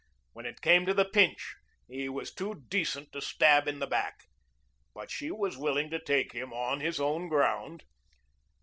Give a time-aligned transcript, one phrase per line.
[0.33, 1.57] When it came to the pinch,
[1.87, 4.23] he was too decent to stab in the back.
[4.95, 7.83] But she was willing to take him on his own ground.